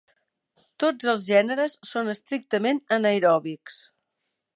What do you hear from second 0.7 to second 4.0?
Tots els gèneres són estrictament anaeròbics.